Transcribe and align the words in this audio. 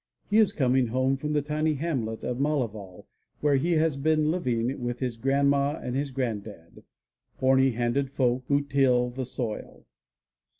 He 0.31 0.39
is 0.39 0.51
coming 0.51 0.87
home 0.87 1.15
from 1.15 1.33
the 1.33 1.43
tiny 1.43 1.75
hamlet 1.75 2.23
of 2.23 2.39
Malaval 2.39 3.05
where 3.39 3.57
he 3.57 3.73
has 3.73 3.97
been 3.97 4.31
living 4.31 4.81
with 4.81 4.97
his 4.97 5.15
grandam 5.15 5.75
and 5.75 5.95
his 5.95 6.09
grandad, 6.09 6.81
horny 7.39 7.69
handed 7.73 8.09
folk 8.09 8.43
who 8.47 8.63
till 8.63 9.11
the 9.11 9.25
soil. 9.25 9.85